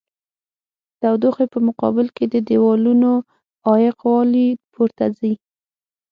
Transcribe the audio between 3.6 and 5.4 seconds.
عایق والي پورته ځي.